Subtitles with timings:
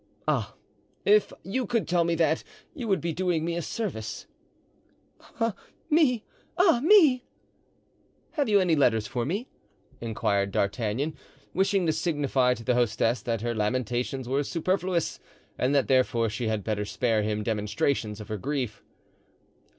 [0.27, 0.55] "Ah,
[1.05, 4.25] if you could tell me that, you would be doing me a service."
[5.39, 5.53] "Ah,
[5.91, 6.25] me!
[6.57, 7.23] ah, me!
[8.31, 9.47] "Have you any letters for me?"
[9.99, 11.15] inquired D'Artagnan,
[11.53, 15.19] wishing to signify to the hostess that her lamentations were superfluous
[15.55, 18.83] and that therefore she had better spare him demonstrations of her grief.